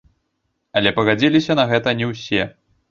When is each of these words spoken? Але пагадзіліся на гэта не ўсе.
Але 0.81 0.95
пагадзіліся 1.01 1.59
на 1.61 1.69
гэта 1.75 1.97
не 2.03 2.11
ўсе. 2.15 2.41